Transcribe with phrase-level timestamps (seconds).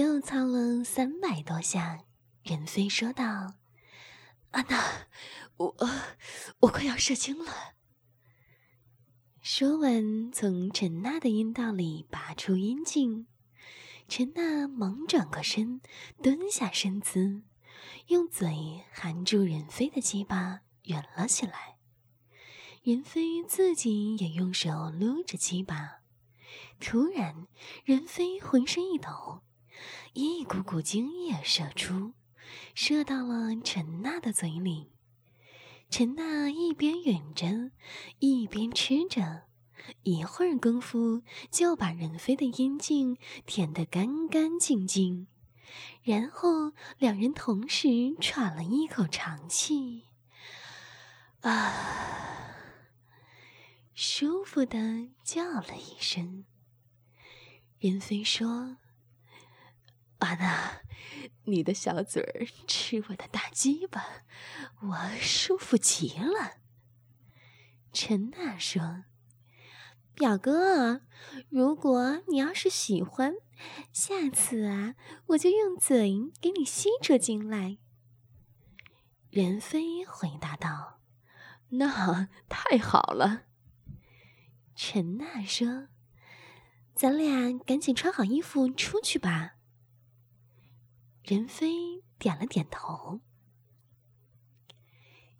[0.00, 2.06] 又操了三百多下，
[2.42, 3.56] 任飞说道
[4.50, 5.06] ：“安娜，
[5.58, 5.76] 我
[6.60, 7.74] 我快要射精了。”
[9.42, 13.26] 说完，从陈娜的阴道里拔出阴茎。
[14.08, 15.82] 陈娜忙转过身，
[16.22, 17.42] 蹲下身姿，
[18.06, 21.76] 用嘴含住任飞的鸡巴，吮了起来。
[22.82, 26.00] 任飞自己也用手撸着鸡巴。
[26.80, 27.46] 突然，
[27.84, 29.42] 任飞浑身一抖，
[30.12, 32.12] 一股股精液射出，
[32.74, 34.92] 射到了陈娜的嘴里。
[35.88, 37.72] 陈娜一边吮着，
[38.18, 39.44] 一边吃着，
[40.02, 43.16] 一会儿功夫就把任飞的阴茎
[43.46, 45.26] 舔得干干净净。
[46.02, 47.88] 然后两人同时
[48.20, 50.04] 喘了一口长气，
[51.42, 51.72] 啊，
[53.94, 56.44] 舒服的叫了一声。
[57.78, 58.76] 任飞说
[60.20, 60.82] ：“安娜，
[61.44, 64.24] 你的小嘴儿吃我的大鸡巴，
[64.80, 66.58] 我舒服极了。”
[67.92, 69.04] 陈娜说
[70.14, 71.02] ：“表哥，
[71.48, 73.34] 如果你要是喜欢，
[73.92, 74.94] 下次啊，
[75.26, 77.78] 我就用嘴给你吸出精来。”
[79.30, 81.00] 任飞回答道
[81.70, 83.44] ：“那太好了。”
[84.76, 85.88] 陈娜说。
[86.92, 89.54] 咱俩赶紧穿好衣服出去吧。
[91.22, 93.20] 任飞点了点头。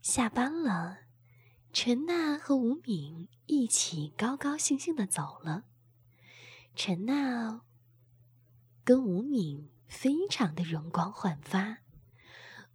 [0.03, 1.01] 下班了，
[1.73, 5.65] 陈娜和吴敏一起高高兴兴的走了。
[6.75, 7.63] 陈娜
[8.85, 11.79] 跟吴敏非常的容光焕发。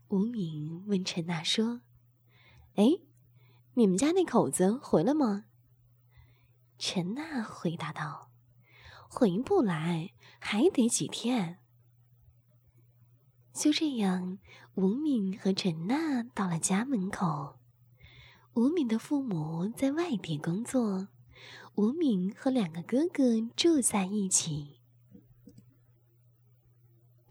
[0.10, 1.82] 吴敏问陈娜说
[2.76, 3.00] ：“哎，
[3.74, 5.46] 你们家那口子回来吗？”
[6.78, 8.32] 陈娜回答道。
[9.08, 11.60] 回不来，还得几天。
[13.56, 14.38] 就这样，
[14.76, 17.58] 吴敏和陈娜到了家门口。
[18.54, 21.08] 吴敏的父母在外地工作，
[21.76, 24.82] 吴敏和两个哥哥住在一起。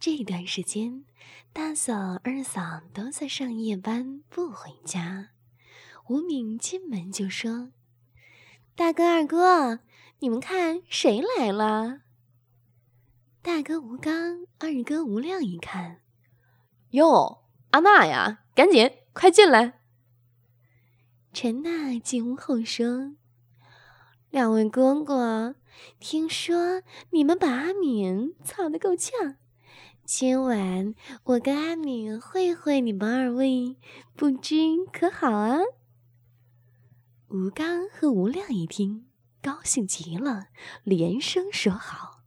[0.00, 1.04] 这段时间，
[1.52, 5.28] 大嫂、二嫂都在上夜班，不回家。
[6.08, 7.70] 吴敏进门就说
[8.74, 9.80] ：“大哥、二哥。”
[10.20, 12.00] 你们看谁来了？
[13.42, 16.00] 大哥吴刚，二哥吴亮一看，
[16.94, 19.80] 哟，阿娜呀，赶紧快进来。
[21.32, 23.16] 陈娜进屋后说
[24.30, 25.56] ：“两位哥哥，
[25.98, 29.34] 听说你们把阿敏操得够呛，
[30.04, 30.94] 今晚
[31.24, 33.76] 我跟阿敏会会你们二位，
[34.14, 34.54] 不知
[34.92, 35.58] 可好啊？”
[37.26, 39.06] 吴刚和吴亮一听。
[39.42, 40.46] 高兴极了，
[40.84, 42.20] 连声说好。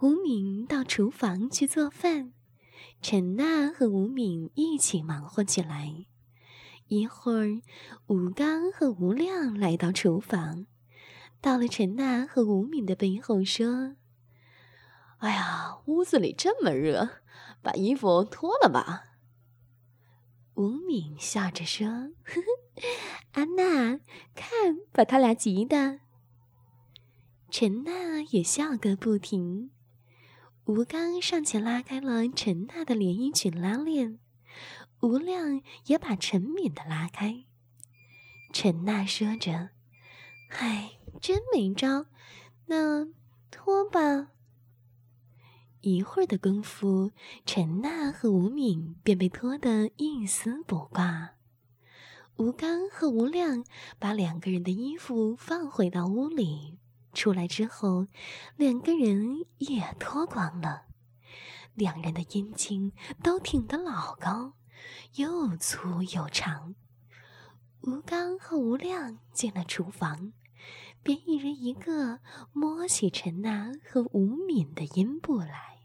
[0.00, 2.32] 吴敏到厨房去做饭，
[3.00, 6.06] 陈娜和吴敏一起忙活起来。
[6.88, 7.62] 一会儿，
[8.06, 10.66] 吴刚和吴亮来到厨房，
[11.40, 13.94] 到了陈娜和吴敏的背后说
[15.18, 17.10] ：“哎呀，屋子里这么热，
[17.62, 19.04] 把衣服脱了吧。”
[20.56, 21.86] 吴敏笑着说
[22.24, 22.82] ：“呵呵，
[23.32, 24.00] 安娜，
[24.34, 26.00] 看把他俩急的。”
[27.50, 29.70] 陈娜也笑个不停。
[30.68, 34.18] 吴刚上前拉开了陈娜的连衣裙拉链，
[35.00, 37.46] 吴亮也把陈敏的拉开。
[38.52, 39.70] 陈娜说着
[40.60, 42.04] ：“唉，真没招，
[42.66, 43.08] 那
[43.50, 44.32] 脱吧。”
[45.80, 47.12] 一会儿的功夫，
[47.46, 51.30] 陈娜和吴敏便被脱得一丝不挂。
[52.36, 53.64] 吴刚和吴亮
[53.98, 56.76] 把两个人的衣服放回到屋里，
[57.12, 58.06] 出来之后，
[58.56, 60.82] 两个人也脱光了。
[61.74, 62.92] 两人的阴茎
[63.22, 64.54] 都挺得老高，
[65.14, 66.74] 又粗又长。
[67.82, 70.32] 吴刚和吴亮进了厨房。
[71.00, 72.18] 便一人一个
[72.52, 75.78] 摸起陈娜和吴敏的阴部来。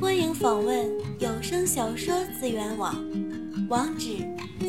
[0.00, 2.94] 欢迎访问有声小说资源网，
[3.68, 4.18] 网址：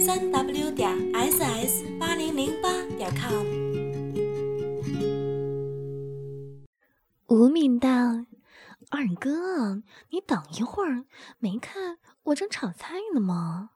[0.03, 3.64] 三 w 点 ss 八零零八点 com。
[7.27, 7.89] 吴敏道
[8.91, 11.05] ：“二哥，你等一会儿，
[11.39, 13.71] 没看我正炒菜呢吗？”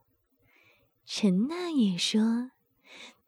[1.03, 2.51] 陈娜也说。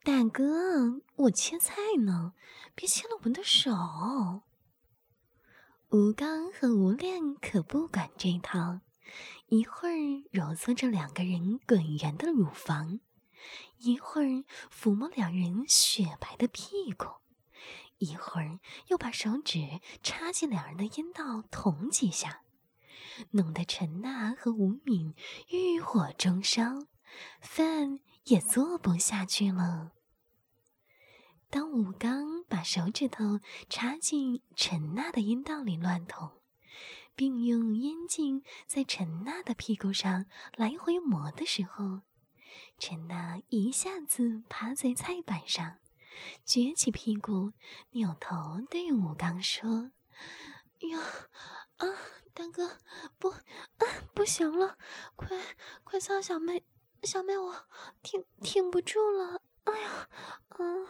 [0.03, 1.75] 大哥，我切菜
[2.05, 2.33] 呢，
[2.75, 3.71] 别切了我的手。
[5.89, 8.81] 吴刚和吴亮可不管这套，
[9.47, 12.99] 一会儿揉搓着两个人滚圆的乳房，
[13.79, 17.07] 一会儿抚摸两人雪白的屁股，
[18.01, 22.41] 一会儿又把手指插进两人的阴道捅几下，
[23.31, 25.13] 弄得陈娜和吴敏
[25.49, 26.87] 欲火中烧，
[27.39, 29.91] 饭也做不下去了。
[31.51, 33.39] 当吴刚把手指头
[33.69, 36.31] 插进陈娜的阴道里乱捅，
[37.15, 40.25] 并用烟茎在陈娜的屁股上
[40.55, 42.01] 来回磨的时候，
[42.79, 45.77] 陈娜一下子趴在菜板上。
[46.45, 47.53] 撅起屁股，
[47.91, 49.91] 扭头对吴刚说
[50.79, 50.99] ：“哟，
[51.77, 51.87] 啊，
[52.33, 52.77] 大哥，
[53.17, 54.77] 不，啊，不行了，
[55.15, 55.37] 快，
[55.83, 56.63] 快操小妹，
[57.03, 57.67] 小妹，我
[58.01, 59.41] 挺挺不住了。
[59.63, 60.09] 哎呀，
[60.57, 60.87] 嗯，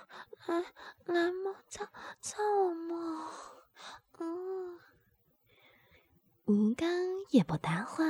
[0.47, 0.73] 来，
[1.05, 1.87] 来嘛，操，
[2.21, 3.31] 操我嘛，
[4.19, 4.79] 嗯。”
[6.45, 6.89] 吴刚
[7.29, 8.03] 也不搭话，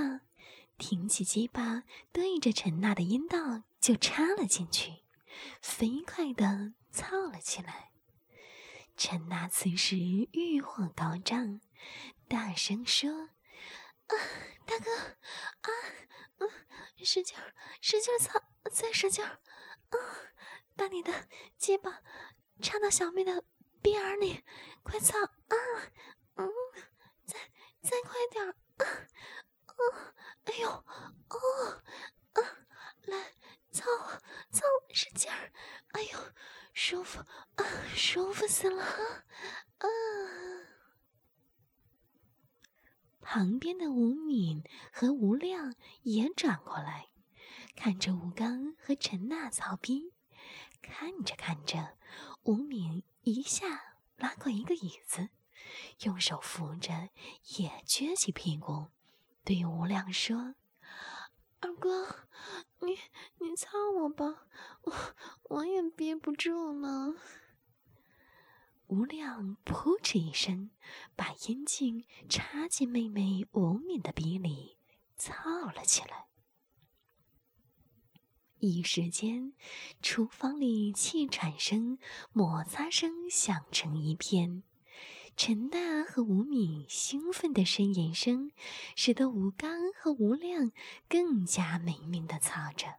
[0.78, 5.04] 挺起鸡巴，对着陈娜的阴道就插了进去，
[5.62, 6.74] 飞快的。
[6.92, 7.92] 操了起来，
[8.98, 11.62] 陈娜此时欲火高涨，
[12.28, 13.10] 大声说
[14.08, 14.14] ：“啊，
[14.66, 14.92] 大哥，
[15.62, 15.70] 啊，
[16.40, 16.50] 嗯，
[17.04, 19.40] 使劲儿，使劲儿操，再使劲儿，
[19.90, 19.98] 啊，
[20.76, 22.02] 把你的鸡巴
[22.62, 23.46] 插到小妹的
[23.82, 24.44] 鼻眼里，
[24.84, 25.56] 快操，啊，
[26.36, 26.50] 嗯，
[27.26, 27.40] 再
[27.82, 28.86] 再快点儿，啊，
[29.66, 31.84] 啊，哎呦，哦，
[32.34, 32.42] 啊，
[33.04, 33.34] 来，
[33.72, 33.86] 操，
[34.52, 34.62] 操，
[34.94, 35.54] 使劲儿，
[35.94, 36.20] 哎呦。”
[36.74, 38.84] 舒服啊，舒服死了！
[39.78, 39.88] 啊，
[43.22, 44.62] 旁边的吴敏
[44.92, 47.08] 和吴亮也转过来，
[47.78, 50.14] 看着吴刚和陈娜操逼。
[50.82, 51.98] 看着看着，
[52.44, 55.30] 吴敏一下拉过一个椅子，
[56.04, 57.10] 用手扶着，
[57.58, 58.88] 也撅起屁股，
[59.46, 60.56] 对吴亮说
[61.62, 62.28] ：“二哥。”
[62.84, 62.98] 你
[63.38, 64.48] 你擦我吧，
[64.82, 64.94] 我
[65.44, 67.16] 我也憋不住了。
[68.92, 70.70] 吴亮扑哧一声，
[71.16, 74.76] 把烟茎插进妹妹吴敏的鼻里，
[75.16, 75.34] 操
[75.72, 76.26] 了起来。
[78.60, 79.54] 一时间，
[80.02, 82.00] 厨房里气喘声、
[82.34, 84.64] 摩擦声响成一片。
[85.38, 88.52] 陈大和吴敏兴奋的呻吟声，
[88.98, 90.74] 使得吴刚和吴亮
[91.08, 92.96] 更加没命的操着。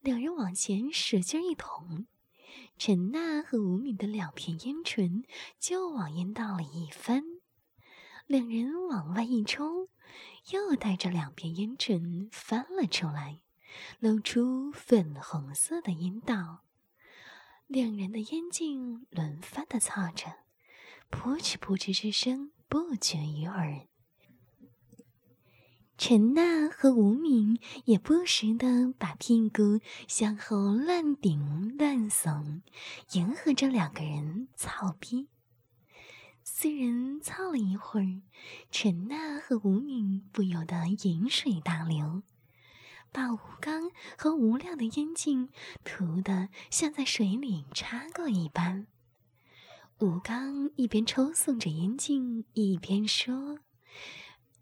[0.00, 2.06] 两人往前使劲一捅，
[2.76, 5.24] 陈娜和吴敏的两片烟唇
[5.58, 7.22] 就往阴道里一翻。
[8.26, 9.88] 两人往外一冲，
[10.50, 13.40] 又带着两片烟唇翻了出来，
[13.98, 16.64] 露出粉红色的阴道。
[17.66, 20.44] 两人的烟茎轮番的操着。
[21.10, 23.86] 扑哧扑哧之声不绝于耳。
[25.96, 32.62] 陈娜和吴敏也不时的把屁股向后乱顶乱耸，
[33.12, 35.28] 迎合着两个人操逼。
[36.42, 38.20] 四人操了一会儿，
[38.72, 42.22] 陈娜和吴敏不由得饮水大流，
[43.12, 45.48] 把吴刚和吴亮的烟茎
[45.84, 48.88] 涂得像在水里插过一般。
[50.00, 53.60] 吴刚一边抽送着烟茎，一边说：“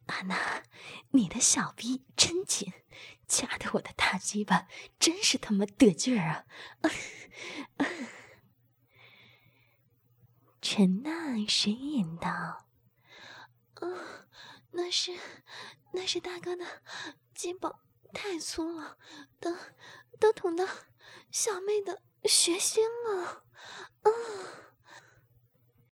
[0.06, 0.64] 阿娜，
[1.10, 2.72] 你的小逼真紧，
[3.26, 4.66] 夹得我的大鸡巴
[4.98, 6.44] 真是他妈得劲儿啊！”
[10.60, 11.10] 陈娜
[11.46, 12.30] 呻吟道
[13.74, 14.26] ：“啊，
[14.72, 15.16] 那是，
[15.92, 16.82] 那是大哥的
[17.34, 17.80] 鸡巴
[18.12, 18.96] 太粗了，
[19.40, 19.56] 都
[20.20, 20.64] 都捅到
[21.30, 23.44] 小妹的血心了，
[24.02, 24.10] 啊！”